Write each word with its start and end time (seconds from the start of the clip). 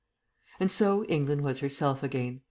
And 0.59 0.71
so 0.71 1.03
England 1.05 1.41
was 1.43 1.59
herself 1.59 2.01
again. 2.01 2.39